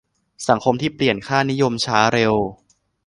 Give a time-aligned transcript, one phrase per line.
[0.47, 2.33] สังคมที่เปลี่ยนค่านิยมช้าเร็ว